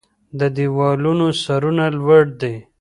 [0.39, 2.55] د دیوالونو سرونه لوړ دی